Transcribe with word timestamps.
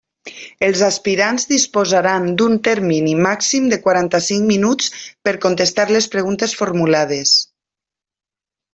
Els 0.67 0.79
aspirants 0.85 1.45
disposaran 1.51 2.25
d'un 2.39 2.57
termini 2.69 3.13
màxim 3.27 3.69
de 3.75 3.81
quaranta-cinc 3.85 4.51
minuts 4.55 4.91
per 5.29 5.37
contestar 5.47 5.89
les 5.95 6.13
preguntes 6.17 6.61
formulades. 6.65 7.39